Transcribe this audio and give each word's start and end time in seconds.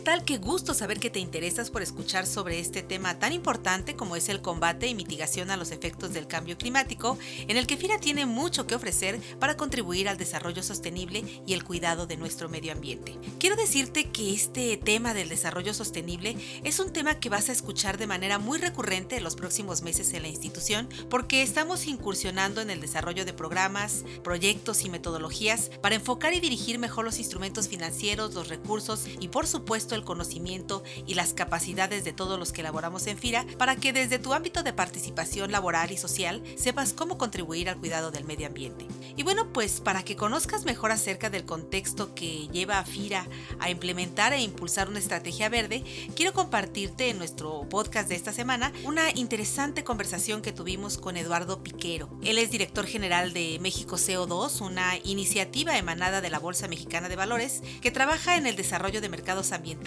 Hola, 0.00 0.12
¿qué 0.12 0.16
tal? 0.16 0.24
Qué 0.24 0.38
gusto 0.38 0.72
saber 0.72 0.98
que 0.98 1.10
te 1.10 1.18
interesas 1.18 1.68
por 1.68 1.82
escuchar 1.82 2.26
sobre 2.26 2.58
este 2.58 2.82
tema 2.82 3.18
tan 3.18 3.34
importante 3.34 3.96
como 3.96 4.16
es 4.16 4.30
el 4.30 4.40
combate 4.40 4.86
y 4.86 4.94
mitigación 4.94 5.50
a 5.50 5.58
los 5.58 5.72
efectos 5.72 6.14
del 6.14 6.26
cambio 6.26 6.56
climático, 6.56 7.18
en 7.48 7.58
el 7.58 7.66
que 7.66 7.76
FIRA 7.76 7.98
tiene 7.98 8.24
mucho 8.24 8.66
que 8.66 8.74
ofrecer 8.74 9.20
para 9.38 9.58
contribuir 9.58 10.08
al 10.08 10.16
desarrollo 10.16 10.62
sostenible 10.62 11.42
y 11.46 11.52
el 11.52 11.64
cuidado 11.64 12.06
de 12.06 12.16
nuestro 12.16 12.48
medio 12.48 12.72
ambiente. 12.72 13.18
Quiero 13.38 13.56
decirte 13.56 14.10
que 14.10 14.32
este 14.32 14.78
tema 14.78 15.12
del 15.12 15.28
desarrollo 15.28 15.74
sostenible 15.74 16.34
es 16.64 16.78
un 16.78 16.94
tema 16.94 17.20
que 17.20 17.28
vas 17.28 17.50
a 17.50 17.52
escuchar 17.52 17.98
de 17.98 18.06
manera 18.06 18.38
muy 18.38 18.58
recurrente 18.58 19.18
en 19.18 19.24
los 19.24 19.36
próximos 19.36 19.82
meses 19.82 20.14
en 20.14 20.22
la 20.22 20.28
institución 20.28 20.88
porque 21.10 21.42
estamos 21.42 21.86
incursionando 21.86 22.62
en 22.62 22.70
el 22.70 22.80
desarrollo 22.80 23.26
de 23.26 23.34
programas, 23.34 24.04
proyectos 24.24 24.82
y 24.82 24.88
metodologías 24.88 25.70
para 25.82 25.96
enfocar 25.96 26.32
y 26.32 26.40
dirigir 26.40 26.78
mejor 26.78 27.04
los 27.04 27.18
instrumentos 27.18 27.68
financieros, 27.68 28.32
los 28.32 28.48
recursos 28.48 29.06
y 29.20 29.28
por 29.28 29.46
supuesto 29.46 29.89
el 29.94 30.04
conocimiento 30.04 30.82
y 31.06 31.14
las 31.14 31.34
capacidades 31.34 32.04
de 32.04 32.12
todos 32.12 32.38
los 32.38 32.52
que 32.52 32.62
laboramos 32.62 33.06
en 33.06 33.18
FIRA 33.18 33.46
para 33.58 33.76
que 33.76 33.92
desde 33.92 34.18
tu 34.18 34.32
ámbito 34.32 34.62
de 34.62 34.72
participación 34.72 35.50
laboral 35.50 35.90
y 35.90 35.96
social 35.96 36.42
sepas 36.56 36.92
cómo 36.92 37.18
contribuir 37.18 37.68
al 37.68 37.78
cuidado 37.78 38.10
del 38.10 38.24
medio 38.24 38.46
ambiente. 38.46 38.86
Y 39.16 39.22
bueno, 39.22 39.52
pues 39.52 39.80
para 39.80 40.02
que 40.04 40.16
conozcas 40.16 40.64
mejor 40.64 40.92
acerca 40.92 41.30
del 41.30 41.44
contexto 41.44 42.14
que 42.14 42.48
lleva 42.48 42.78
a 42.78 42.84
FIRA 42.84 43.26
a 43.58 43.70
implementar 43.70 44.32
e 44.32 44.40
impulsar 44.40 44.88
una 44.88 44.98
estrategia 44.98 45.48
verde, 45.48 45.82
quiero 46.14 46.32
compartirte 46.32 47.10
en 47.10 47.18
nuestro 47.18 47.68
podcast 47.68 48.08
de 48.08 48.14
esta 48.14 48.32
semana 48.32 48.72
una 48.84 49.10
interesante 49.10 49.84
conversación 49.84 50.42
que 50.42 50.52
tuvimos 50.52 50.98
con 50.98 51.16
Eduardo 51.16 51.62
Piquero. 51.62 52.08
Él 52.22 52.38
es 52.38 52.50
director 52.50 52.86
general 52.86 53.32
de 53.32 53.58
México 53.60 53.96
CO2, 53.96 54.60
una 54.60 54.96
iniciativa 55.04 55.76
emanada 55.76 56.20
de 56.20 56.30
la 56.30 56.38
Bolsa 56.38 56.68
Mexicana 56.68 57.08
de 57.08 57.16
Valores 57.16 57.62
que 57.80 57.90
trabaja 57.90 58.36
en 58.36 58.46
el 58.46 58.56
desarrollo 58.56 59.00
de 59.00 59.08
mercados 59.08 59.52
ambientales 59.52 59.79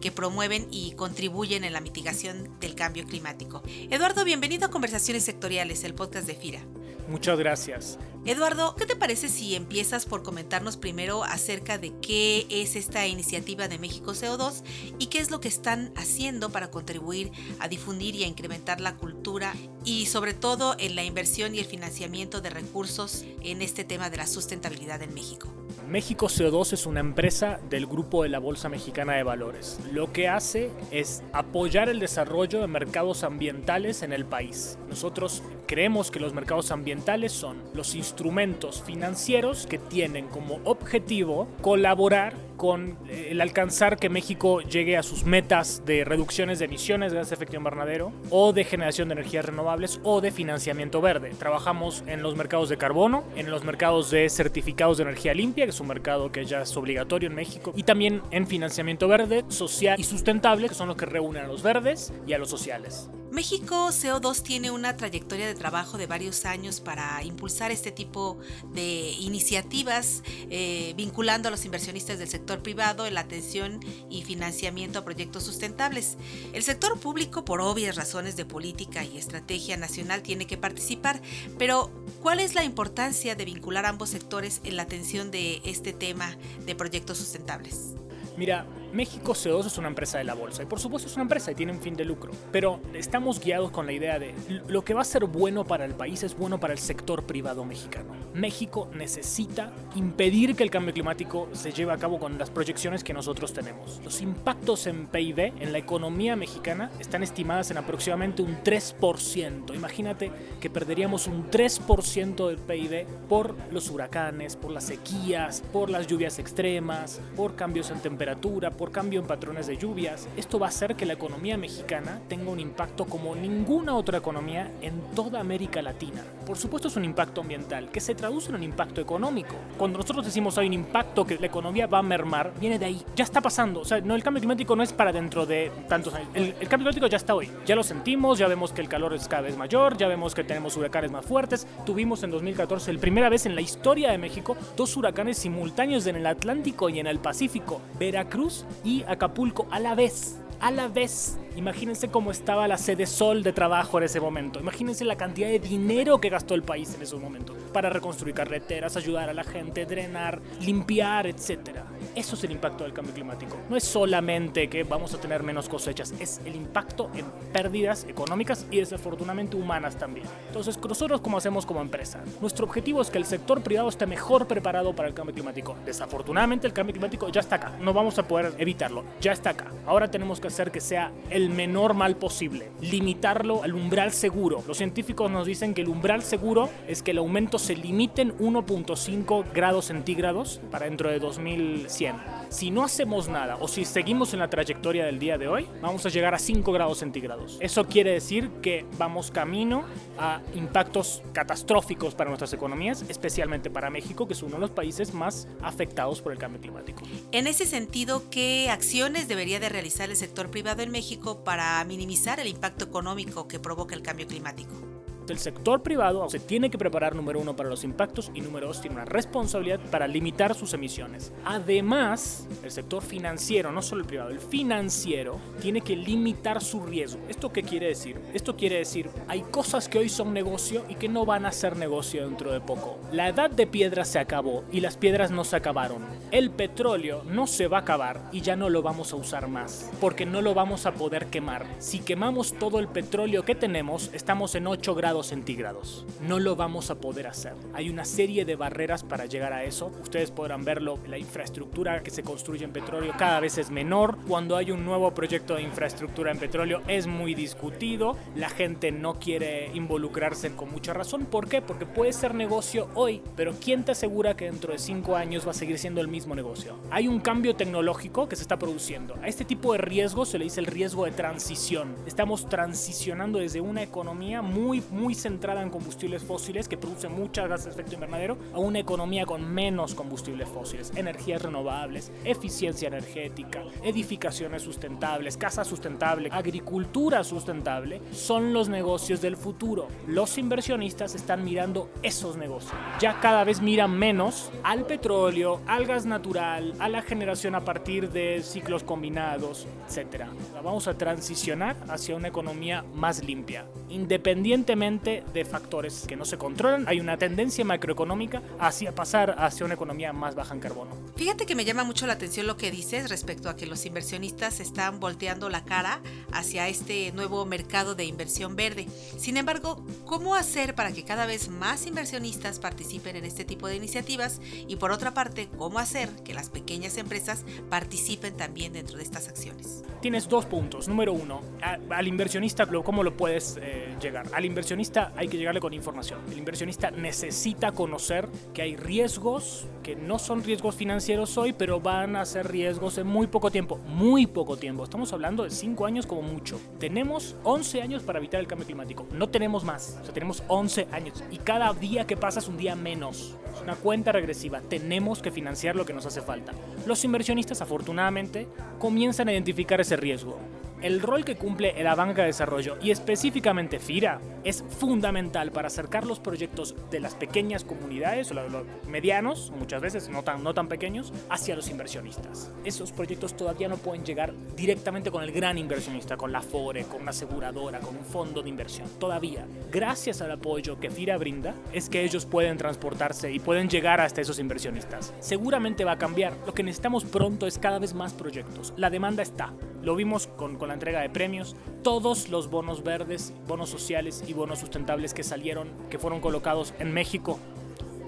que 0.00 0.10
promueven 0.10 0.66
y 0.70 0.92
contribuyen 0.92 1.64
en 1.64 1.72
la 1.72 1.80
mitigación 1.80 2.58
del 2.60 2.74
cambio 2.74 3.04
climático. 3.04 3.62
Eduardo, 3.90 4.24
bienvenido 4.24 4.66
a 4.66 4.70
Conversaciones 4.70 5.22
Sectoriales, 5.24 5.84
el 5.84 5.94
podcast 5.94 6.26
de 6.26 6.34
FIRA. 6.34 6.60
Muchas 7.08 7.38
gracias. 7.38 7.98
Eduardo, 8.24 8.74
¿qué 8.74 8.86
te 8.86 8.96
parece 8.96 9.28
si 9.28 9.54
empiezas 9.54 10.06
por 10.06 10.22
comentarnos 10.22 10.78
primero 10.78 11.24
acerca 11.24 11.76
de 11.76 11.92
qué 12.00 12.46
es 12.48 12.74
esta 12.74 13.06
iniciativa 13.06 13.68
de 13.68 13.78
México 13.78 14.12
CO2 14.12 14.62
y 14.98 15.06
qué 15.06 15.18
es 15.18 15.30
lo 15.30 15.40
que 15.40 15.48
están 15.48 15.92
haciendo 15.94 16.48
para 16.50 16.70
contribuir 16.70 17.30
a 17.58 17.68
difundir 17.68 18.14
y 18.14 18.24
a 18.24 18.26
incrementar 18.26 18.80
la 18.80 18.96
cultura 18.96 19.54
y 19.84 20.06
sobre 20.06 20.32
todo 20.32 20.74
en 20.78 20.96
la 20.96 21.04
inversión 21.04 21.54
y 21.54 21.58
el 21.58 21.66
financiamiento 21.66 22.40
de 22.40 22.48
recursos 22.48 23.24
en 23.42 23.60
este 23.60 23.84
tema 23.84 24.08
de 24.08 24.16
la 24.16 24.26
sustentabilidad 24.26 25.02
en 25.02 25.12
México? 25.12 25.63
México 25.88 26.26
CO2 26.26 26.72
es 26.72 26.86
una 26.86 27.00
empresa 27.00 27.60
del 27.68 27.86
grupo 27.86 28.22
de 28.22 28.28
la 28.28 28.38
Bolsa 28.38 28.68
Mexicana 28.68 29.14
de 29.14 29.22
Valores. 29.22 29.78
Lo 29.92 30.12
que 30.12 30.28
hace 30.28 30.70
es 30.90 31.22
apoyar 31.32 31.88
el 31.88 32.00
desarrollo 32.00 32.60
de 32.60 32.66
mercados 32.66 33.22
ambientales 33.22 34.02
en 34.02 34.12
el 34.12 34.24
país. 34.24 34.78
Nosotros 34.88 35.42
creemos 35.66 36.10
que 36.10 36.20
los 36.20 36.32
mercados 36.32 36.70
ambientales 36.70 37.32
son 37.32 37.62
los 37.74 37.94
instrumentos 37.94 38.82
financieros 38.82 39.66
que 39.66 39.78
tienen 39.78 40.28
como 40.28 40.60
objetivo 40.64 41.48
colaborar 41.60 42.34
con 42.56 42.96
eh, 43.08 43.28
el 43.30 43.40
alcanzar 43.40 43.98
que 43.98 44.08
México 44.08 44.60
llegue 44.60 44.96
a 44.96 45.02
sus 45.02 45.24
metas 45.24 45.82
de 45.84 46.04
reducciones 46.04 46.58
de 46.58 46.66
emisiones 46.66 47.12
de 47.12 47.18
gas 47.18 47.30
de 47.30 47.34
efecto 47.34 47.56
invernadero 47.56 48.12
o 48.30 48.52
de 48.52 48.64
generación 48.64 49.08
de 49.08 49.14
energías 49.14 49.44
renovables 49.44 50.00
o 50.02 50.20
de 50.20 50.30
financiamiento 50.30 51.00
verde. 51.00 51.32
Trabajamos 51.38 52.04
en 52.06 52.22
los 52.22 52.36
mercados 52.36 52.68
de 52.68 52.76
carbono, 52.76 53.24
en 53.36 53.50
los 53.50 53.64
mercados 53.64 54.10
de 54.10 54.28
certificados 54.30 54.98
de 54.98 55.02
energía 55.04 55.34
limpia, 55.34 55.64
es 55.74 55.80
un 55.80 55.88
mercado 55.88 56.30
que 56.30 56.44
ya 56.44 56.62
es 56.62 56.76
obligatorio 56.76 57.28
en 57.28 57.34
México, 57.34 57.72
y 57.76 57.82
también 57.82 58.22
en 58.30 58.46
financiamiento 58.46 59.08
verde, 59.08 59.44
social 59.48 59.98
y 59.98 60.04
sustentable, 60.04 60.68
que 60.68 60.74
son 60.74 60.88
los 60.88 60.96
que 60.96 61.06
reúnen 61.06 61.44
a 61.44 61.48
los 61.48 61.62
verdes 61.62 62.12
y 62.26 62.32
a 62.32 62.38
los 62.38 62.48
sociales. 62.48 63.10
México 63.34 63.88
CO2 63.88 64.42
tiene 64.44 64.70
una 64.70 64.96
trayectoria 64.96 65.48
de 65.48 65.56
trabajo 65.56 65.98
de 65.98 66.06
varios 66.06 66.44
años 66.44 66.80
para 66.80 67.20
impulsar 67.24 67.72
este 67.72 67.90
tipo 67.90 68.38
de 68.72 69.10
iniciativas 69.18 70.22
eh, 70.50 70.94
vinculando 70.96 71.48
a 71.48 71.50
los 71.50 71.64
inversionistas 71.64 72.20
del 72.20 72.28
sector 72.28 72.62
privado 72.62 73.06
en 73.06 73.14
la 73.14 73.22
atención 73.22 73.80
y 74.08 74.22
financiamiento 74.22 75.00
a 75.00 75.04
proyectos 75.04 75.42
sustentables. 75.42 76.16
El 76.52 76.62
sector 76.62 77.00
público, 77.00 77.44
por 77.44 77.60
obvias 77.60 77.96
razones 77.96 78.36
de 78.36 78.44
política 78.44 79.02
y 79.02 79.18
estrategia 79.18 79.76
nacional, 79.76 80.22
tiene 80.22 80.46
que 80.46 80.56
participar, 80.56 81.20
pero 81.58 81.90
¿cuál 82.22 82.38
es 82.38 82.54
la 82.54 82.62
importancia 82.62 83.34
de 83.34 83.44
vincular 83.46 83.84
ambos 83.84 84.10
sectores 84.10 84.60
en 84.62 84.76
la 84.76 84.84
atención 84.84 85.32
de 85.32 85.60
este 85.64 85.92
tema 85.92 86.36
de 86.64 86.76
proyectos 86.76 87.18
sustentables? 87.18 87.94
Mira, 88.36 88.64
México 88.94 89.32
CO2 89.32 89.66
es 89.66 89.76
una 89.76 89.88
empresa 89.88 90.18
de 90.18 90.24
la 90.24 90.34
bolsa 90.34 90.62
y 90.62 90.66
por 90.66 90.78
supuesto 90.78 91.08
es 91.08 91.14
una 91.14 91.22
empresa 91.22 91.50
y 91.50 91.56
tiene 91.56 91.72
un 91.72 91.80
fin 91.80 91.96
de 91.96 92.04
lucro, 92.04 92.30
pero 92.52 92.78
estamos 92.94 93.40
guiados 93.40 93.72
con 93.72 93.86
la 93.86 93.92
idea 93.92 94.20
de 94.20 94.32
lo 94.68 94.84
que 94.84 94.94
va 94.94 95.00
a 95.00 95.04
ser 95.04 95.24
bueno 95.24 95.64
para 95.64 95.84
el 95.84 95.94
país 95.94 96.22
es 96.22 96.36
bueno 96.36 96.60
para 96.60 96.72
el 96.72 96.78
sector 96.78 97.24
privado 97.24 97.64
mexicano. 97.64 98.14
México 98.34 98.88
necesita 98.94 99.72
impedir 99.96 100.54
que 100.54 100.62
el 100.62 100.70
cambio 100.70 100.92
climático 100.92 101.48
se 101.52 101.72
lleve 101.72 101.92
a 101.92 101.98
cabo 101.98 102.20
con 102.20 102.38
las 102.38 102.50
proyecciones 102.50 103.02
que 103.02 103.12
nosotros 103.12 103.52
tenemos. 103.52 104.00
Los 104.04 104.20
impactos 104.20 104.86
en 104.86 105.06
PIB 105.06 105.52
en 105.60 105.72
la 105.72 105.78
economía 105.78 106.36
mexicana 106.36 106.90
están 107.00 107.24
estimadas 107.24 107.72
en 107.72 107.78
aproximadamente 107.78 108.42
un 108.42 108.62
3%. 108.62 109.74
Imagínate 109.74 110.30
que 110.60 110.70
perderíamos 110.70 111.26
un 111.26 111.50
3% 111.50 112.46
del 112.46 112.58
PIB 112.58 113.06
por 113.28 113.56
los 113.72 113.90
huracanes, 113.90 114.54
por 114.54 114.70
las 114.70 114.84
sequías, 114.84 115.62
por 115.72 115.90
las 115.90 116.06
lluvias 116.06 116.38
extremas, 116.38 117.20
por 117.36 117.56
cambios 117.56 117.90
en 117.90 118.00
temperatura, 118.00 118.70
por 118.70 118.83
cambio 118.90 119.20
en 119.20 119.26
patrones 119.26 119.66
de 119.66 119.76
lluvias. 119.76 120.28
Esto 120.36 120.58
va 120.58 120.66
a 120.66 120.68
hacer 120.70 120.96
que 120.96 121.06
la 121.06 121.12
economía 121.12 121.56
mexicana 121.56 122.20
tenga 122.28 122.50
un 122.50 122.60
impacto 122.60 123.04
como 123.04 123.34
ninguna 123.34 123.94
otra 123.94 124.18
economía 124.18 124.70
en 124.80 125.00
toda 125.14 125.40
América 125.40 125.82
Latina. 125.82 126.22
Por 126.46 126.56
supuesto 126.56 126.88
es 126.88 126.96
un 126.96 127.04
impacto 127.04 127.40
ambiental 127.40 127.90
que 127.90 128.00
se 128.00 128.14
traduce 128.14 128.50
en 128.50 128.56
un 128.56 128.62
impacto 128.62 129.00
económico. 129.00 129.54
Cuando 129.78 129.98
nosotros 129.98 130.24
decimos 130.24 130.58
hay 130.58 130.66
un 130.66 130.74
impacto 130.74 131.24
que 131.24 131.38
la 131.38 131.46
economía 131.46 131.86
va 131.86 131.98
a 131.98 132.02
mermar, 132.02 132.52
viene 132.60 132.78
de 132.78 132.86
ahí. 132.86 133.04
Ya 133.16 133.24
está 133.24 133.40
pasando. 133.40 133.80
O 133.80 133.84
sea, 133.84 134.00
no, 134.00 134.14
el 134.14 134.22
cambio 134.22 134.40
climático 134.40 134.76
no 134.76 134.82
es 134.82 134.92
para 134.92 135.12
dentro 135.12 135.46
de 135.46 135.70
tantos 135.88 136.14
años. 136.14 136.28
El, 136.34 136.54
el 136.60 136.68
cambio 136.68 136.86
climático 136.86 137.06
ya 137.06 137.16
está 137.16 137.34
hoy. 137.34 137.50
Ya 137.66 137.74
lo 137.74 137.82
sentimos, 137.82 138.38
ya 138.38 138.48
vemos 138.48 138.72
que 138.72 138.80
el 138.80 138.88
calor 138.88 139.14
es 139.14 139.28
cada 139.28 139.42
vez 139.42 139.56
mayor, 139.56 139.96
ya 139.96 140.08
vemos 140.08 140.34
que 140.34 140.44
tenemos 140.44 140.76
huracanes 140.76 141.10
más 141.10 141.24
fuertes. 141.24 141.66
Tuvimos 141.86 142.22
en 142.22 142.30
2014, 142.30 142.92
la 142.92 143.00
primera 143.00 143.28
vez 143.28 143.46
en 143.46 143.54
la 143.54 143.60
historia 143.60 144.10
de 144.10 144.18
México, 144.18 144.56
dos 144.76 144.96
huracanes 144.96 145.38
simultáneos 145.38 146.06
en 146.06 146.16
el 146.16 146.26
Atlántico 146.26 146.88
y 146.88 146.98
en 146.98 147.06
el 147.06 147.18
Pacífico. 147.18 147.80
Veracruz 147.98 148.64
y 148.82 149.02
Acapulco 149.04 149.66
a 149.70 149.80
la 149.80 149.94
vez. 149.94 150.38
A 150.60 150.70
la 150.70 150.88
vez. 150.88 151.38
Imagínense 151.56 152.08
cómo 152.08 152.30
estaba 152.30 152.66
la 152.68 152.78
sede 152.78 153.06
Sol 153.06 153.42
de 153.42 153.52
trabajo 153.52 153.98
en 153.98 154.04
ese 154.04 154.20
momento. 154.20 154.60
Imagínense 154.60 155.04
la 155.04 155.16
cantidad 155.16 155.48
de 155.48 155.58
dinero 155.58 156.20
que 156.20 156.30
gastó 156.30 156.54
el 156.54 156.62
país 156.62 156.94
en 156.94 157.02
ese 157.02 157.16
momento 157.16 157.54
para 157.74 157.90
reconstruir 157.90 158.34
carreteras, 158.34 158.96
ayudar 158.96 159.28
a 159.28 159.34
la 159.34 159.44
gente, 159.44 159.84
drenar, 159.84 160.40
limpiar, 160.60 161.26
etc. 161.26 161.80
Eso 162.14 162.36
es 162.36 162.44
el 162.44 162.52
impacto 162.52 162.84
del 162.84 162.94
cambio 162.94 163.12
climático. 163.12 163.58
No 163.68 163.76
es 163.76 163.84
solamente 163.84 164.68
que 164.68 164.84
vamos 164.84 165.12
a 165.12 165.20
tener 165.20 165.42
menos 165.42 165.68
cosechas, 165.68 166.14
es 166.20 166.40
el 166.46 166.54
impacto 166.54 167.10
en 167.14 167.26
pérdidas 167.52 168.04
económicas 168.08 168.64
y 168.70 168.78
desafortunadamente 168.78 169.56
humanas 169.56 169.98
también. 169.98 170.26
Entonces, 170.46 170.78
nosotros 170.78 171.20
como 171.20 171.36
hacemos 171.36 171.66
como 171.66 171.82
empresa, 171.82 172.22
nuestro 172.40 172.64
objetivo 172.64 173.02
es 173.02 173.10
que 173.10 173.18
el 173.18 173.24
sector 173.26 173.60
privado 173.60 173.88
esté 173.88 174.06
mejor 174.06 174.46
preparado 174.46 174.94
para 174.94 175.08
el 175.08 175.14
cambio 175.14 175.34
climático. 175.34 175.76
Desafortunadamente 175.84 176.68
el 176.68 176.72
cambio 176.72 176.92
climático 176.92 177.28
ya 177.28 177.40
está 177.40 177.56
acá, 177.56 177.72
no 177.80 177.92
vamos 177.92 178.18
a 178.18 178.28
poder 178.28 178.52
evitarlo, 178.58 179.04
ya 179.20 179.32
está 179.32 179.50
acá. 179.50 179.66
Ahora 179.84 180.08
tenemos 180.08 180.38
que 180.38 180.46
hacer 180.46 180.70
que 180.70 180.80
sea 180.80 181.10
el 181.28 181.50
menor 181.50 181.94
mal 181.94 182.16
posible, 182.16 182.70
limitarlo 182.80 183.64
al 183.64 183.74
umbral 183.74 184.12
seguro. 184.12 184.62
Los 184.68 184.78
científicos 184.78 185.28
nos 185.28 185.46
dicen 185.46 185.74
que 185.74 185.80
el 185.80 185.88
umbral 185.88 186.22
seguro 186.22 186.70
es 186.86 187.02
que 187.02 187.10
el 187.10 187.18
aumento 187.18 187.58
se 187.64 187.74
limite 187.74 188.22
en 188.22 188.36
1.5 188.38 189.52
grados 189.52 189.86
centígrados 189.86 190.60
para 190.70 190.84
dentro 190.84 191.10
de 191.10 191.18
2100. 191.18 192.16
Si 192.50 192.70
no 192.70 192.84
hacemos 192.84 193.28
nada 193.28 193.56
o 193.58 193.68
si 193.68 193.86
seguimos 193.86 194.34
en 194.34 194.40
la 194.40 194.48
trayectoria 194.48 195.06
del 195.06 195.18
día 195.18 195.38
de 195.38 195.48
hoy, 195.48 195.66
vamos 195.80 196.04
a 196.04 196.10
llegar 196.10 196.34
a 196.34 196.38
5 196.38 196.70
grados 196.72 196.98
centígrados. 196.98 197.56
Eso 197.60 197.86
quiere 197.86 198.12
decir 198.12 198.50
que 198.60 198.84
vamos 198.98 199.30
camino 199.30 199.84
a 200.18 200.40
impactos 200.54 201.22
catastróficos 201.32 202.14
para 202.14 202.28
nuestras 202.28 202.52
economías, 202.52 203.02
especialmente 203.08 203.70
para 203.70 203.88
México, 203.88 204.26
que 204.26 204.34
es 204.34 204.42
uno 204.42 204.56
de 204.56 204.60
los 204.60 204.70
países 204.70 205.14
más 205.14 205.48
afectados 205.62 206.20
por 206.20 206.32
el 206.32 206.38
cambio 206.38 206.60
climático. 206.60 207.02
En 207.32 207.46
ese 207.46 207.64
sentido, 207.64 208.22
¿qué 208.30 208.68
acciones 208.70 209.26
debería 209.26 209.58
de 209.58 209.70
realizar 209.70 210.10
el 210.10 210.16
sector 210.16 210.50
privado 210.50 210.82
en 210.82 210.90
México 210.90 211.42
para 211.44 211.82
minimizar 211.84 212.40
el 212.40 212.48
impacto 212.48 212.84
económico 212.84 213.48
que 213.48 213.58
provoca 213.58 213.94
el 213.94 214.02
cambio 214.02 214.26
climático? 214.26 214.93
El 215.26 215.38
sector 215.38 215.82
privado 215.82 216.28
se 216.28 216.38
tiene 216.38 216.68
que 216.68 216.76
preparar, 216.76 217.16
número 217.16 217.40
uno, 217.40 217.56
para 217.56 217.70
los 217.70 217.82
impactos 217.82 218.30
y 218.34 218.42
número 218.42 218.66
dos, 218.66 218.82
tiene 218.82 218.96
una 218.96 219.06
responsabilidad 219.06 219.80
para 219.90 220.06
limitar 220.06 220.54
sus 220.54 220.74
emisiones. 220.74 221.32
Además, 221.46 222.46
el 222.62 222.70
sector 222.70 223.02
financiero, 223.02 223.72
no 223.72 223.80
solo 223.80 224.02
el 224.02 224.06
privado, 224.06 224.28
el 224.28 224.38
financiero, 224.38 225.40
tiene 225.62 225.80
que 225.80 225.96
limitar 225.96 226.62
su 226.62 226.84
riesgo. 226.84 227.22
¿Esto 227.28 227.50
qué 227.50 227.62
quiere 227.62 227.86
decir? 227.86 228.20
Esto 228.34 228.54
quiere 228.54 228.76
decir, 228.76 229.08
hay 229.26 229.40
cosas 229.42 229.88
que 229.88 229.98
hoy 229.98 230.10
son 230.10 230.34
negocio 230.34 230.84
y 230.90 230.96
que 230.96 231.08
no 231.08 231.24
van 231.24 231.46
a 231.46 231.52
ser 231.52 231.76
negocio 231.76 232.28
dentro 232.28 232.52
de 232.52 232.60
poco. 232.60 232.98
La 233.10 233.28
edad 233.28 233.50
de 233.50 233.66
piedra 233.66 234.04
se 234.04 234.18
acabó 234.18 234.64
y 234.70 234.80
las 234.80 234.98
piedras 234.98 235.30
no 235.30 235.44
se 235.44 235.56
acabaron. 235.56 236.04
El 236.32 236.50
petróleo 236.50 237.22
no 237.24 237.46
se 237.46 237.66
va 237.66 237.78
a 237.78 237.80
acabar 237.80 238.28
y 238.30 238.42
ya 238.42 238.56
no 238.56 238.68
lo 238.68 238.82
vamos 238.82 239.14
a 239.14 239.16
usar 239.16 239.48
más, 239.48 239.90
porque 240.02 240.26
no 240.26 240.42
lo 240.42 240.52
vamos 240.52 240.84
a 240.84 240.92
poder 240.92 241.26
quemar. 241.26 241.64
Si 241.78 242.00
quemamos 242.00 242.52
todo 242.52 242.78
el 242.78 242.88
petróleo 242.88 243.42
que 243.42 243.54
tenemos, 243.54 244.10
estamos 244.12 244.54
en 244.54 244.66
8 244.66 244.94
grados 244.94 245.13
centígrados. 245.22 246.04
No 246.26 246.38
lo 246.38 246.56
vamos 246.56 246.90
a 246.90 246.96
poder 246.96 247.26
hacer. 247.26 247.54
Hay 247.72 247.88
una 247.88 248.04
serie 248.04 248.44
de 248.44 248.56
barreras 248.56 249.04
para 249.04 249.26
llegar 249.26 249.52
a 249.52 249.64
eso. 249.64 249.92
Ustedes 250.02 250.30
podrán 250.30 250.64
verlo, 250.64 250.98
la 251.06 251.18
infraestructura 251.18 252.02
que 252.02 252.10
se 252.10 252.22
construye 252.22 252.64
en 252.64 252.72
petróleo 252.72 253.12
cada 253.18 253.40
vez 253.40 253.58
es 253.58 253.70
menor. 253.70 254.18
Cuando 254.26 254.56
hay 254.56 254.70
un 254.70 254.84
nuevo 254.84 255.12
proyecto 255.12 255.56
de 255.56 255.62
infraestructura 255.62 256.30
en 256.30 256.38
petróleo 256.38 256.82
es 256.88 257.06
muy 257.06 257.34
discutido. 257.34 258.16
La 258.34 258.48
gente 258.48 258.90
no 258.92 259.18
quiere 259.18 259.70
involucrarse 259.74 260.54
con 260.54 260.70
mucha 260.70 260.92
razón. 260.92 261.26
¿Por 261.26 261.48
qué? 261.48 261.62
Porque 261.62 261.86
puede 261.86 262.12
ser 262.12 262.34
negocio 262.34 262.88
hoy, 262.94 263.22
pero 263.36 263.52
¿quién 263.60 263.84
te 263.84 263.92
asegura 263.92 264.36
que 264.36 264.46
dentro 264.46 264.72
de 264.72 264.78
5 264.78 265.16
años 265.16 265.46
va 265.46 265.50
a 265.50 265.54
seguir 265.54 265.78
siendo 265.78 266.00
el 266.00 266.08
mismo 266.08 266.34
negocio? 266.34 266.78
Hay 266.90 267.08
un 267.08 267.20
cambio 267.20 267.54
tecnológico 267.54 268.28
que 268.28 268.36
se 268.36 268.42
está 268.42 268.58
produciendo. 268.58 269.16
A 269.22 269.28
este 269.28 269.44
tipo 269.44 269.72
de 269.72 269.78
riesgo 269.78 270.24
se 270.24 270.38
le 270.38 270.44
dice 270.44 270.60
el 270.60 270.66
riesgo 270.66 271.04
de 271.04 271.10
transición. 271.10 271.94
Estamos 272.06 272.48
transicionando 272.48 273.38
desde 273.38 273.60
una 273.60 273.82
economía 273.82 274.40
muy, 274.40 274.82
muy 274.90 275.03
centrada 275.12 275.60
en 275.60 275.68
combustibles 275.68 276.22
fósiles 276.22 276.68
que 276.68 276.78
produce 276.78 277.08
muchas 277.08 277.48
gases 277.48 277.66
de 277.66 277.72
efecto 277.72 277.94
invernadero 277.94 278.38
a 278.54 278.60
una 278.60 278.78
economía 278.78 279.26
con 279.26 279.52
menos 279.52 279.94
combustibles 279.94 280.48
fósiles, 280.48 280.92
energías 280.96 281.42
renovables, 281.42 282.12
eficiencia 282.24 282.88
energética, 282.88 283.64
edificaciones 283.82 284.62
sustentables, 284.62 285.36
casa 285.36 285.64
sustentable, 285.64 286.28
agricultura 286.32 287.24
sustentable, 287.24 288.00
son 288.12 288.52
los 288.52 288.68
negocios 288.68 289.20
del 289.20 289.36
futuro. 289.36 289.88
Los 290.06 290.38
inversionistas 290.38 291.14
están 291.14 291.44
mirando 291.44 291.90
esos 292.02 292.36
negocios. 292.36 292.72
Ya 293.00 293.20
cada 293.20 293.44
vez 293.44 293.60
miran 293.60 293.98
menos 293.98 294.50
al 294.62 294.86
petróleo, 294.86 295.60
al 295.66 295.86
gas 295.86 296.06
natural, 296.06 296.72
a 296.78 296.88
la 296.88 297.02
generación 297.02 297.54
a 297.54 297.64
partir 297.64 298.10
de 298.10 298.42
ciclos 298.42 298.84
combinados, 298.84 299.66
etc. 299.88 300.26
Vamos 300.62 300.86
a 300.86 300.96
transicionar 300.96 301.76
hacia 301.88 302.16
una 302.16 302.28
economía 302.28 302.84
más 302.94 303.24
limpia, 303.24 303.66
independientemente 303.94 305.22
de 305.32 305.44
factores 305.44 306.04
que 306.08 306.16
no 306.16 306.24
se 306.24 306.36
controlan. 306.36 306.86
Hay 306.88 306.98
una 306.98 307.16
tendencia 307.16 307.64
macroeconómica 307.64 308.42
hacia 308.58 308.94
pasar 308.94 309.36
hacia 309.38 309.64
una 309.64 309.74
economía 309.74 310.12
más 310.12 310.34
baja 310.34 310.52
en 310.52 310.60
carbono. 310.60 310.90
Fíjate 311.16 311.46
que 311.46 311.54
me 311.54 311.64
llama 311.64 311.84
mucho 311.84 312.06
la 312.06 312.14
atención 312.14 312.46
lo 312.46 312.56
que 312.56 312.72
dices 312.72 313.08
respecto 313.08 313.48
a 313.48 313.56
que 313.56 313.66
los 313.66 313.86
inversionistas 313.86 314.58
están 314.58 314.98
volteando 314.98 315.48
la 315.48 315.64
cara 315.64 316.00
hacia 316.32 316.68
este 316.68 317.12
nuevo 317.12 317.46
mercado 317.46 317.94
de 317.94 318.04
inversión 318.04 318.56
verde. 318.56 318.86
Sin 319.16 319.36
embargo, 319.36 319.84
¿cómo 320.04 320.34
hacer 320.34 320.74
para 320.74 320.92
que 320.92 321.04
cada 321.04 321.26
vez 321.26 321.48
más 321.48 321.86
inversionistas 321.86 322.58
participen 322.58 323.14
en 323.14 323.24
este 323.24 323.44
tipo 323.44 323.68
de 323.68 323.76
iniciativas? 323.76 324.40
Y 324.66 324.76
por 324.76 324.90
otra 324.90 325.14
parte, 325.14 325.48
¿cómo 325.56 325.78
hacer 325.78 326.08
que 326.24 326.34
las 326.34 326.50
pequeñas 326.50 326.98
empresas 326.98 327.44
participen 327.70 328.36
también 328.36 328.72
dentro 328.72 328.96
de 328.96 329.04
estas 329.04 329.28
acciones? 329.28 329.84
Tienes 330.00 330.28
dos 330.28 330.46
puntos. 330.46 330.88
Número 330.88 331.12
uno, 331.12 331.42
al 331.90 332.08
inversionista, 332.08 332.66
¿cómo 332.66 333.02
lo 333.02 333.16
puedes 333.16 333.56
eh, 333.62 333.83
llegar? 334.00 334.26
Al 334.32 334.44
inversionista 334.44 335.12
hay 335.16 335.28
que 335.28 335.36
llegarle 335.36 335.60
con 335.60 335.72
información. 335.72 336.20
El 336.30 336.38
inversionista 336.38 336.90
necesita 336.90 337.72
conocer 337.72 338.28
que 338.52 338.62
hay 338.62 338.76
riesgos 338.76 339.66
que 339.82 339.94
no 339.94 340.18
son 340.18 340.42
riesgos 340.42 340.74
financieros 340.74 341.36
hoy, 341.36 341.52
pero 341.52 341.78
van 341.80 342.16
a 342.16 342.24
ser 342.24 342.50
riesgos 342.50 342.98
en 342.98 343.06
muy 343.06 343.26
poco 343.26 343.50
tiempo. 343.50 343.78
Muy 343.86 344.26
poco 344.26 344.56
tiempo. 344.56 344.82
Estamos 344.82 345.12
hablando 345.12 345.44
de 345.44 345.50
5 345.50 345.86
años 345.86 346.06
como 346.06 346.22
mucho. 346.22 346.58
Tenemos 346.80 347.36
11 347.44 347.82
años 347.82 348.02
para 348.02 348.18
evitar 348.18 348.40
el 348.40 348.46
cambio 348.46 348.66
climático. 348.66 349.06
No 349.12 349.28
tenemos 349.28 349.62
más. 349.62 349.98
O 350.00 350.04
sea, 350.04 350.14
tenemos 350.14 350.42
11 350.48 350.88
años. 350.90 351.22
Y 351.30 351.36
cada 351.36 351.72
día 351.74 352.06
que 352.06 352.16
pasa 352.16 352.40
es 352.40 352.48
un 352.48 352.56
día 352.56 352.74
menos. 352.74 353.36
Es 353.54 353.60
una 353.62 353.76
cuenta 353.76 354.10
regresiva. 354.10 354.60
Tenemos 354.62 355.20
que 355.20 355.30
financiar 355.30 355.76
lo 355.76 355.84
que 355.84 355.92
nos 355.92 356.06
hace 356.06 356.22
falta. 356.22 356.52
Los 356.86 357.04
inversionistas, 357.04 357.60
afortunadamente, 357.60 358.48
comienzan 358.78 359.28
a 359.28 359.32
identificar 359.32 359.80
ese 359.80 359.96
riesgo 359.96 360.38
el 360.84 361.00
rol 361.00 361.24
que 361.24 361.36
cumple 361.36 361.82
la 361.82 361.94
banca 361.94 362.20
de 362.20 362.26
desarrollo 362.28 362.76
y 362.82 362.90
específicamente 362.90 363.78
FIRA 363.78 364.20
es 364.44 364.62
fundamental 364.62 365.50
para 365.50 365.68
acercar 365.68 366.04
los 366.04 366.20
proyectos 366.20 366.74
de 366.90 367.00
las 367.00 367.14
pequeñas 367.14 367.64
comunidades 367.64 368.30
o 368.30 368.34
los 368.34 368.66
medianos, 368.86 369.50
muchas 369.58 369.80
veces 369.80 370.10
no 370.10 370.22
tan, 370.22 370.44
no 370.44 370.52
tan 370.52 370.68
pequeños, 370.68 371.10
hacia 371.30 371.56
los 371.56 371.70
inversionistas. 371.70 372.52
Esos 372.64 372.92
proyectos 372.92 373.34
todavía 373.34 373.66
no 373.66 373.78
pueden 373.78 374.04
llegar 374.04 374.34
directamente 374.54 375.10
con 375.10 375.24
el 375.24 375.32
gran 375.32 375.56
inversionista, 375.56 376.18
con 376.18 376.32
la 376.32 376.42
FORE, 376.42 376.84
con 376.84 377.00
una 377.00 377.12
aseguradora, 377.12 377.80
con 377.80 377.96
un 377.96 378.04
fondo 378.04 378.42
de 378.42 378.50
inversión. 378.50 378.86
Todavía, 379.00 379.46
gracias 379.72 380.20
al 380.20 380.32
apoyo 380.32 380.78
que 380.78 380.90
FIRA 380.90 381.16
brinda, 381.16 381.54
es 381.72 381.88
que 381.88 382.04
ellos 382.04 382.26
pueden 382.26 382.58
transportarse 382.58 383.32
y 383.32 383.38
pueden 383.38 383.70
llegar 383.70 384.02
hasta 384.02 384.20
esos 384.20 384.38
inversionistas. 384.38 385.14
Seguramente 385.18 385.86
va 385.86 385.92
a 385.92 385.98
cambiar. 385.98 386.34
Lo 386.44 386.52
que 386.52 386.62
necesitamos 386.62 387.06
pronto 387.06 387.46
es 387.46 387.58
cada 387.58 387.78
vez 387.78 387.94
más 387.94 388.12
proyectos. 388.12 388.74
La 388.76 388.90
demanda 388.90 389.22
está. 389.22 389.54
Lo 389.84 389.94
vimos 389.94 390.26
con, 390.26 390.56
con 390.56 390.68
la 390.68 390.74
entrega 390.74 391.00
de 391.00 391.10
premios. 391.10 391.54
Todos 391.82 392.30
los 392.30 392.48
bonos 392.48 392.82
verdes, 392.82 393.34
bonos 393.46 393.68
sociales 393.68 394.24
y 394.26 394.32
bonos 394.32 394.60
sustentables 394.60 395.12
que 395.12 395.22
salieron, 395.22 395.68
que 395.90 395.98
fueron 395.98 396.20
colocados 396.20 396.72
en 396.78 396.92
México, 396.92 397.38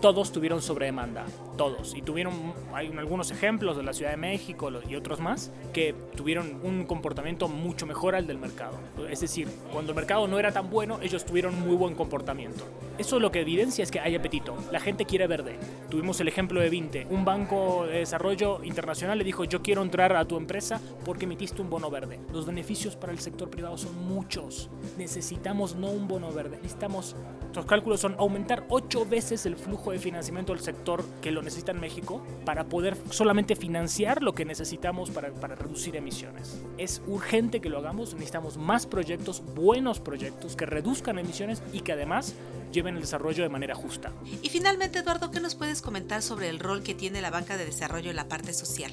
todos 0.01 0.33
tuvieron 0.33 0.63
sobre 0.63 0.87
demanda 0.87 1.27
todos. 1.57 1.95
Y 1.95 2.03
tuvieron, 2.03 2.55
hay 2.77 2.93
algunos 2.99 3.31
ejemplos 3.31 3.77
de 3.79 3.83
la 3.83 3.95
Ciudad 3.95 4.11
de 4.11 4.19
México 4.19 4.71
y 4.87 4.97
otros 4.97 5.19
más, 5.19 5.51
que 5.73 5.95
tuvieron 6.15 6.61
un 6.63 6.85
comportamiento 6.85 7.49
mucho 7.49 7.87
mejor 7.87 8.15
al 8.15 8.27
del 8.27 8.37
mercado. 8.37 8.79
Es 9.09 9.21
decir, 9.21 9.49
cuando 9.73 9.93
el 9.93 9.97
mercado 9.97 10.29
no 10.29 10.39
era 10.39 10.53
tan 10.53 10.69
bueno, 10.69 10.99
ellos 11.01 11.25
tuvieron 11.25 11.59
muy 11.59 11.75
buen 11.75 11.95
comportamiento. 11.95 12.65
Eso 12.99 13.19
lo 13.19 13.31
que 13.31 13.41
evidencia 13.41 13.83
es 13.83 13.91
que 13.91 14.01
hay 14.01 14.15
apetito. 14.15 14.57
La 14.71 14.81
gente 14.81 15.07
quiere 15.07 15.27
verde. 15.27 15.59
Tuvimos 15.89 16.21
el 16.21 16.29
ejemplo 16.29 16.61
de 16.61 16.69
Vinte. 16.69 17.07
Un 17.09 17.25
banco 17.25 17.87
de 17.87 18.01
desarrollo 18.01 18.63
internacional 18.63 19.17
le 19.17 19.25
dijo, 19.25 19.45
yo 19.45 19.63
quiero 19.63 19.83
entrar 19.83 20.15
a 20.15 20.25
tu 20.27 20.37
empresa 20.37 20.81
porque 21.05 21.25
emitiste 21.25 21.63
un 21.63 21.71
bono 21.71 21.91
verde. 21.91 22.21
Los 22.33 22.47
beneficios 22.47 22.95
para 22.97 23.13
el 23.13 23.21
sector 23.21 23.49
privado 23.49 23.79
son 23.79 24.07
muchos. 24.07 24.69
Necesitamos 24.99 25.77
no 25.77 25.89
un 25.89 26.09
bono 26.09 26.31
verde, 26.31 26.57
necesitamos, 26.57 27.17
los 27.55 27.65
cálculos 27.65 28.01
son 28.01 28.17
aumentar 28.19 28.65
ocho 28.69 29.07
veces 29.07 29.47
el 29.47 29.57
flujo 29.57 29.93
de 29.93 29.99
financiamiento 29.99 30.53
del 30.53 30.63
sector 30.63 31.03
que 31.23 31.31
lo 31.31 31.43
necesita 31.43 31.73
en 31.73 31.81
México 31.81 32.23
para 32.45 32.66
poder 32.69 32.97
solamente 33.11 33.57
financiar 33.57 34.23
lo 34.23 34.35
que 34.35 34.45
necesitamos 34.45 35.11
para, 35.11 35.31
para 35.33 35.55
reducir 35.55 35.97
emisiones. 35.97 36.61
Es 36.79 37.03
urgente 37.07 37.61
que 37.61 37.69
lo 37.69 37.79
hagamos, 37.79 38.15
necesitamos 38.15 38.57
más 38.57 38.87
proyectos, 38.87 39.43
buenos 39.55 40.01
proyectos 40.01 40.57
que 40.57 40.67
reduzcan 40.67 41.19
emisiones 41.19 41.63
y 41.73 41.81
que 41.81 41.93
además 41.93 42.35
lleven 42.73 42.97
el 42.97 43.01
desarrollo 43.01 43.43
de 43.43 43.49
manera 43.49 43.75
justa. 43.75 44.13
Y 44.43 44.49
finalmente, 44.49 44.99
Eduardo, 44.99 45.31
¿qué 45.31 45.41
nos 45.41 45.55
puedes 45.55 45.83
comentar 45.83 46.23
sobre 46.23 46.49
el 46.49 46.59
rol 46.59 46.83
que 46.83 46.95
tiene 46.95 47.21
la 47.21 47.31
banca 47.31 47.57
de 47.57 47.65
desarrollo 47.65 48.11
en 48.11 48.17
la 48.17 48.29
parte 48.29 48.53
social? 48.53 48.93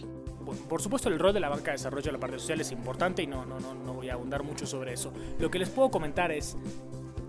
por 0.70 0.82
supuesto 0.82 1.10
el 1.10 1.20
rol 1.20 1.34
de 1.34 1.40
la 1.40 1.50
banca 1.50 1.72
de 1.72 1.78
desarrollo 1.78 2.10
en 2.10 2.14
la 2.14 2.20
parte 2.20 2.38
social 2.38 2.62
es 2.62 2.72
importante 2.72 3.24
y 3.24 3.28
no, 3.28 3.46
no, 3.46 3.60
no, 3.60 3.74
no 3.74 3.94
voy 3.94 4.10
a 4.10 4.14
abundar 4.14 4.44
mucho 4.44 4.66
sobre 4.66 4.94
eso. 4.94 5.12
Lo 5.40 5.50
que 5.50 5.60
les 5.60 5.70
puedo 5.70 5.90
comentar 5.90 6.32
es 6.32 6.58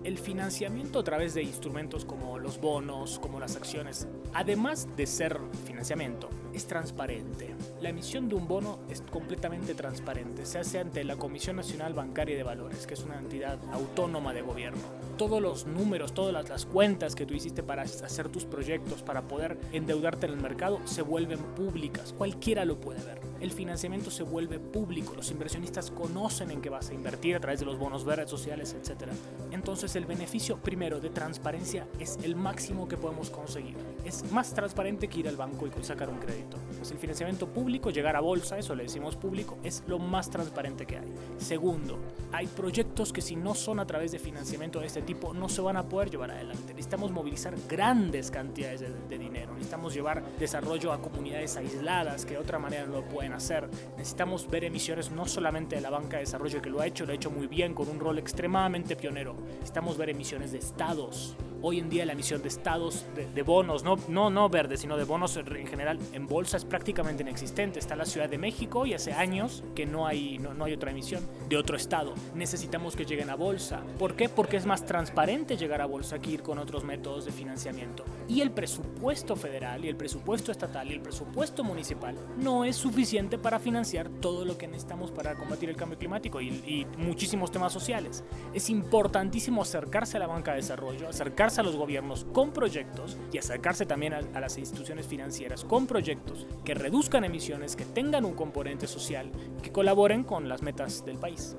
el 0.05 0.19
financiamiento 0.19 0.99
a 0.99 1.03
través 1.03 1.33
de 1.33 1.41
instrumentos 1.41 2.05
como 2.05 2.37
los 2.37 2.61
bonos, 2.61 3.17
como 3.17 3.39
las 3.39 3.55
acciones, 3.55 4.07
además 4.33 4.87
de 4.95 5.07
ser 5.07 5.39
financiamiento, 5.65 6.29
es 6.53 6.67
transparente. 6.67 7.55
La 7.81 7.89
emisión 7.89 8.29
de 8.29 8.35
un 8.35 8.47
bono 8.47 8.79
es 8.87 9.01
completamente 9.01 9.73
transparente. 9.73 10.45
Se 10.45 10.59
hace 10.59 10.79
ante 10.79 11.03
la 11.03 11.17
Comisión 11.17 11.55
Nacional 11.55 11.93
Bancaria 11.93 12.37
de 12.37 12.43
Valores, 12.43 12.85
que 12.85 12.93
es 12.93 13.03
una 13.03 13.17
entidad 13.17 13.57
autónoma 13.73 14.31
de 14.31 14.43
gobierno. 14.43 14.81
Todos 15.17 15.41
los 15.41 15.65
números, 15.65 16.13
todas 16.13 16.47
las, 16.47 16.65
cuentas 16.67 17.15
que 17.15 17.25
tú 17.25 17.33
hiciste 17.33 17.63
para 17.63 17.81
hacer 17.81 18.29
tus 18.29 18.45
proyectos, 18.45 19.01
para 19.01 19.23
poder 19.23 19.57
endeudarte 19.71 20.27
en 20.27 20.33
el 20.33 20.41
mercado, 20.41 20.79
se 20.85 21.01
vuelven 21.01 21.39
públicas. 21.55 22.13
Cualquiera 22.15 22.63
lo 22.63 22.79
puede 22.79 23.03
ver. 23.03 23.19
El 23.45 23.51
financiamiento 23.51 24.09
se 24.09 24.23
vuelve 24.23 24.57
público. 24.57 25.13
Los 25.13 25.29
inversionistas 25.29 25.91
conocen 25.91 26.49
en 26.49 26.63
qué 26.63 26.71
vas 26.71 26.89
a 26.89 26.95
invertir 26.95 27.35
a 27.35 27.39
través 27.39 27.59
de 27.59 27.67
los 27.67 27.77
bonos 27.77 28.03
verdes 28.03 28.27
sociales, 28.27 28.73
etc. 28.73 29.11
Entonces 29.51 29.95
el 29.95 30.07
beneficio 30.07 30.57
primero 30.57 30.99
de 30.99 31.11
transparencia 31.11 31.87
es 31.99 32.17
el 32.23 32.35
máximo 32.35 32.87
que 32.87 32.97
podemos 32.97 33.29
conseguir. 33.29 33.75
Es 34.03 34.31
más 34.31 34.51
transparente 34.55 35.07
que 35.07 35.19
ir 35.19 35.27
al 35.27 35.37
banco 35.37 35.67
y 35.67 35.83
sacar 35.83 36.09
un 36.09 36.17
crédito. 36.17 36.57
Condiciones. 36.85 36.91
El 36.91 36.97
financiamiento 36.99 37.47
público, 37.47 37.89
llegar 37.89 38.15
a 38.15 38.19
bolsa, 38.19 38.57
eso 38.57 38.75
le 38.75 38.83
decimos 38.83 39.15
público, 39.15 39.57
es 39.63 39.83
lo 39.87 39.99
más 39.99 40.29
transparente 40.29 40.85
que 40.85 40.97
hay. 40.97 41.13
Segundo, 41.37 41.99
hay 42.31 42.47
proyectos 42.47 43.11
que 43.11 43.21
si 43.21 43.35
no 43.35 43.55
son 43.55 43.79
a 43.79 43.85
través 43.85 44.11
de 44.11 44.19
financiamiento 44.19 44.79
de 44.79 44.87
este 44.87 45.01
tipo 45.01 45.33
no 45.33 45.49
se 45.49 45.61
van 45.61 45.77
a 45.77 45.83
poder 45.83 46.09
llevar 46.09 46.31
adelante. 46.31 46.73
Necesitamos 46.73 47.11
movilizar 47.11 47.55
grandes 47.67 48.31
cantidades 48.31 48.81
de, 48.81 48.89
de 48.89 49.17
dinero. 49.17 49.53
Necesitamos 49.53 49.93
llevar 49.93 50.23
desarrollo 50.39 50.91
a 50.91 51.01
comunidades 51.01 51.55
aisladas 51.57 52.25
que 52.25 52.33
de 52.33 52.39
otra 52.39 52.59
manera 52.59 52.85
no 52.85 52.93
lo 52.93 53.05
pueden 53.05 53.33
hacer. 53.33 53.69
Necesitamos 53.97 54.49
ver 54.49 54.63
emisiones 54.63 55.11
no 55.11 55.25
solamente 55.25 55.75
de 55.75 55.81
la 55.81 55.89
banca 55.89 56.17
de 56.17 56.23
desarrollo 56.23 56.61
que 56.61 56.69
lo 56.69 56.81
ha 56.81 56.87
hecho, 56.87 57.05
lo 57.05 57.11
ha 57.11 57.15
hecho 57.15 57.31
muy 57.31 57.47
bien 57.47 57.73
con 57.73 57.89
un 57.89 57.99
rol 57.99 58.17
extremadamente 58.19 58.95
pionero. 58.95 59.35
Necesitamos 59.55 59.97
ver 59.97 60.09
emisiones 60.09 60.51
de 60.51 60.59
estados, 60.59 61.35
hoy 61.67 61.79
en 61.79 61.89
día 61.89 62.05
la 62.05 62.13
emisión 62.13 62.43
de 62.43 62.47
estados, 62.47 63.07
de, 63.15 63.41
bonos, 63.41 63.83
no, 63.83 63.97
no, 64.07 64.29
no 64.29 64.49
verdes, 64.49 64.81
sino 64.81 64.97
de 64.97 65.03
bonos 65.03 65.35
en 65.35 65.65
general 65.65 65.97
en 66.13 66.27
bolsa 66.27 66.57
es 66.57 66.65
prácticamente 66.65 67.23
inexistente. 67.23 67.79
Está 67.79 67.95
la 67.95 68.05
Ciudad 68.05 68.29
de 68.29 68.37
México 68.37 68.85
y 68.85 68.93
hace 68.93 69.13
años 69.13 69.63
que 69.73 69.87
no 69.87 70.05
hay, 70.05 70.37
no, 70.37 70.53
no 70.53 70.65
hay 70.65 70.73
otra 70.73 70.91
emisión 70.91 71.27
de 71.49 71.57
otro 71.57 71.75
estado. 71.75 72.13
Necesitamos 72.35 72.95
que 72.95 73.05
lleguen 73.05 73.31
a 73.31 73.35
bolsa. 73.35 73.81
¿Por 73.97 74.15
qué? 74.15 74.29
Porque 74.29 74.57
es 74.57 74.67
más 74.67 74.85
transparente 74.85 75.57
llegar 75.57 75.81
a 75.81 75.87
bolsa 75.87 76.19
que 76.19 76.29
ir 76.29 76.43
con 76.43 76.59
otros 76.59 76.83
métodos 76.83 77.25
de 77.25 77.31
financiamiento. 77.31 78.05
Y 78.27 78.41
el 78.41 78.51
presupuesto 78.51 79.35
federal 79.35 79.85
y 79.85 79.89
el 79.89 79.95
presupuesto 79.95 80.51
estatal 80.51 80.91
y 80.91 80.93
el 80.93 81.01
presupuesto 81.01 81.63
municipal 81.63 82.15
no 82.37 82.63
es 82.63 82.75
suficiente 82.75 83.39
para 83.39 83.57
financiar 83.57 84.07
todo 84.21 84.45
lo 84.45 84.55
que 84.55 84.67
necesitamos 84.67 85.09
para 85.09 85.33
combatir 85.33 85.71
el 85.71 85.75
cambio 85.75 85.97
climático 85.97 86.39
y, 86.41 86.47
y 86.47 86.85
muchísimos 86.99 87.49
temas 87.49 87.73
sociales. 87.73 88.23
Es 88.53 88.69
importantísimo 88.69 89.63
acercarse 89.63 90.17
a 90.17 90.19
la 90.19 90.27
banca 90.27 90.51
de 90.51 90.57
desarrollo, 90.57 91.09
acercarse 91.09 91.54
a 91.59 91.63
los 91.63 91.75
gobiernos 91.75 92.25
con 92.33 92.51
proyectos 92.51 93.17
y 93.31 93.37
acercarse 93.37 93.85
también 93.85 94.13
a, 94.13 94.19
a, 94.33 94.39
las 94.39 94.57
instituciones 94.57 95.07
financieras 95.07 95.63
con 95.63 95.87
proyectos 95.87 96.47
que 96.63 96.73
reduzcan 96.73 97.23
emisiones, 97.23 97.75
que 97.75 97.85
tengan 97.85 98.25
un 98.25 98.33
componente 98.33 98.87
social, 98.87 99.31
que 99.61 99.71
colaboren 99.71 100.23
con 100.23 100.49
las 100.49 100.61
metas 100.61 101.05
del 101.05 101.17
país. 101.17 101.55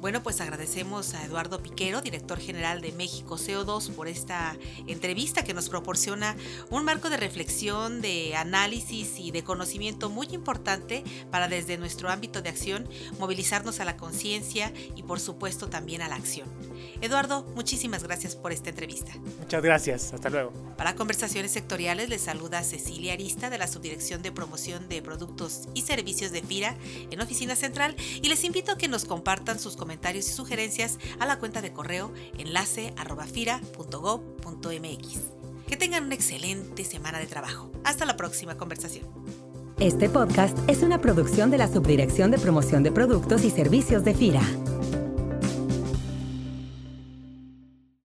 Bueno, 0.00 0.22
pues 0.22 0.40
agradecemos 0.40 1.14
a 1.14 1.24
Eduardo 1.24 1.62
Piquero, 1.62 2.00
director 2.00 2.38
general 2.38 2.80
de 2.80 2.92
México 2.92 3.36
CO2, 3.36 3.94
por 3.94 4.08
esta 4.08 4.56
entrevista 4.86 5.44
que 5.44 5.54
nos 5.54 5.68
proporciona 5.68 6.36
un 6.70 6.84
marco 6.84 7.10
de 7.10 7.16
reflexión, 7.16 8.00
de 8.00 8.36
análisis 8.36 9.18
y 9.18 9.30
de 9.30 9.44
conocimiento 9.44 10.10
muy 10.10 10.28
importante 10.32 11.04
para 11.30 11.48
desde 11.48 11.78
nuestro 11.78 12.10
ámbito 12.10 12.42
de 12.42 12.50
acción 12.50 12.88
movilizarnos 13.18 13.80
a 13.80 13.84
la 13.84 13.96
conciencia 13.96 14.72
y 14.96 15.02
por 15.02 15.20
supuesto 15.20 15.68
también 15.68 16.02
a 16.02 16.08
la 16.08 16.16
acción. 16.16 16.48
Eduardo, 17.00 17.44
muchísimas 17.54 18.02
gracias 18.02 18.36
por 18.36 18.52
esta 18.52 18.70
entrevista. 18.70 19.12
Muchas 19.38 19.62
gracias, 19.62 20.12
hasta 20.12 20.30
luego. 20.30 20.52
Para 20.76 20.94
conversaciones 20.94 21.52
sectoriales 21.52 22.08
les 22.08 22.22
saluda 22.22 22.62
Cecilia 22.62 23.12
Arista 23.12 23.50
de 23.50 23.58
la 23.58 23.66
Subdirección 23.66 24.22
de 24.22 24.32
Promoción 24.32 24.88
de 24.88 25.02
Productos 25.02 25.68
y 25.74 25.82
Servicios 25.82 26.32
de 26.32 26.42
FIRA 26.42 26.76
en 27.10 27.20
Oficina 27.20 27.56
Central 27.56 27.94
y 28.22 28.28
les 28.28 28.44
invito 28.44 28.72
a 28.72 28.78
que 28.78 28.88
nos 28.88 29.04
compartan 29.04 29.58
sus 29.58 29.76
comentarios 29.76 30.28
y 30.28 30.32
sugerencias 30.32 30.98
a 31.18 31.26
la 31.26 31.38
cuenta 31.38 31.60
de 31.62 31.72
correo 31.72 32.12
enlace 32.38 32.94
fira.gov.mx. 33.32 35.20
Que 35.66 35.76
tengan 35.76 36.04
una 36.04 36.14
excelente 36.14 36.84
semana 36.84 37.18
de 37.18 37.26
trabajo. 37.26 37.70
Hasta 37.84 38.04
la 38.04 38.16
próxima 38.16 38.56
conversación. 38.56 39.06
Este 39.80 40.08
podcast 40.08 40.56
es 40.68 40.82
una 40.82 41.00
producción 41.00 41.50
de 41.50 41.58
la 41.58 41.68
Subdirección 41.68 42.30
de 42.30 42.38
Promoción 42.38 42.82
de 42.82 42.92
Productos 42.92 43.44
y 43.44 43.50
Servicios 43.50 44.04
de 44.04 44.14
FIRA. 44.14 44.42